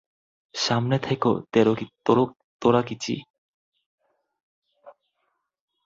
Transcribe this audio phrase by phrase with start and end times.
[0.55, 1.31] সামনে থাকো,
[2.61, 3.15] তোরাকিচি!